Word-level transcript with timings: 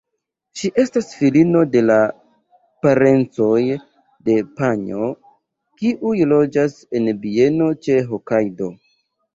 Ŝi 0.59 0.69
estas 0.83 1.09
filino 1.17 1.61
de 1.75 1.83
parencoj 2.87 3.59
de 4.31 4.39
Panjo, 4.61 5.11
kiuj 5.83 6.17
loĝas 6.35 6.83
en 7.01 7.15
bieno 7.29 7.71
ĉe 7.85 8.03
Hokajdo. 8.13 8.75